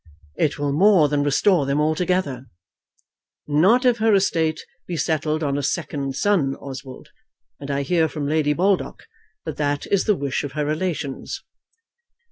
"It 0.35 0.57
will 0.57 0.71
more 0.73 1.07
than 1.09 1.21
restore 1.21 1.67
them 1.67 1.79
altogether." 1.79 2.47
"Not 3.45 3.85
if 3.85 3.99
her 3.99 4.15
estate 4.15 4.59
be 4.87 4.97
settled 4.97 5.43
on 5.43 5.59
a 5.59 5.61
second 5.61 6.15
son, 6.15 6.55
Oswald, 6.55 7.09
and 7.59 7.69
I 7.69 7.83
hear 7.83 8.07
from 8.09 8.25
Lady 8.27 8.53
Baldock 8.53 9.03
that 9.45 9.57
that 9.57 9.85
is 9.85 10.05
the 10.05 10.15
wish 10.15 10.43
of 10.43 10.53
her 10.53 10.65
relations." 10.65 11.43